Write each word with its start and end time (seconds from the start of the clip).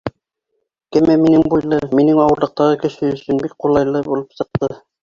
Кәмә 0.97 1.17
минең 1.25 1.45
буйлы, 1.55 1.79
минең 2.01 2.23
ауырлыҡтағы 2.25 2.81
кеше 2.87 3.13
өсөн 3.21 3.47
бик 3.47 3.57
ҡулайлы 3.67 4.07
булып 4.11 4.41
сыҡты. 4.43 4.75